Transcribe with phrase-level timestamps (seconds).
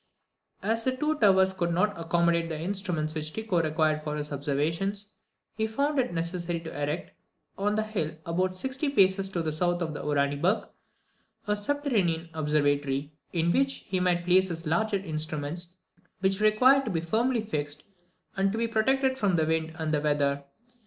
[0.63, 5.11] As the two towers could not accommodate the instruments which Tycho required for his observations,
[5.53, 7.11] he found it necessary to erect,
[7.55, 10.67] on the hill about sixty paces to the south of Uraniburg,
[11.45, 15.75] a subterranean observatory, in which he might place his larger instruments,
[16.21, 17.83] which required to be firmly fixed,
[18.35, 20.43] and to be protected from the wind and the weather.